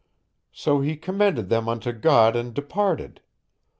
So 0.51 0.81
he 0.81 0.95
commended 0.97 1.49
them 1.49 1.69
unto 1.69 1.91
God 1.91 2.35
and 2.35 2.55
departed. 2.55 3.21